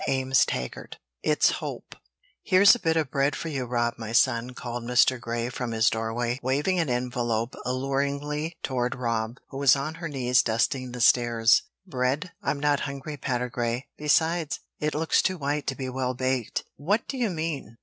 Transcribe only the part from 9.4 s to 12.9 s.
who was on her knees dusting the stairs. "Bread? I'm not